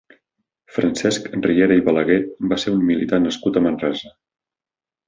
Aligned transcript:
Francesc 0.77 1.27
Riera 1.47 1.77
i 1.81 1.85
Balaguer 1.91 2.19
va 2.55 2.61
ser 2.65 2.75
un 2.79 2.83
militar 2.91 3.25
nascut 3.29 3.63
a 3.63 3.67
Manresa. 3.69 4.15